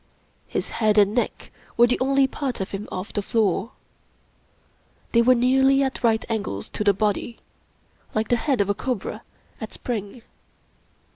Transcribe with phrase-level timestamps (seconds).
[0.47, 3.73] His head and neck were the only parts of him off the floor.
[5.11, 7.37] They were nearly at right angles to the body,
[8.15, 9.21] like the head of a cobra
[9.61, 10.23] at spring.